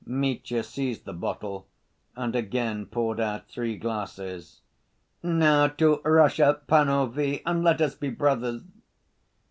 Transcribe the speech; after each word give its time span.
Mitya 0.03 0.63
seized 0.63 1.05
the 1.05 1.13
bottle 1.13 1.67
and 2.15 2.35
again 2.35 2.87
poured 2.87 3.19
out 3.19 3.47
three 3.47 3.77
glasses. 3.77 4.61
"Now 5.21 5.67
to 5.67 6.01
Russia, 6.03 6.59
panovie, 6.67 7.43
and 7.45 7.63
let 7.63 7.81
us 7.83 7.93
be 7.93 8.09
brothers!" 8.09 8.63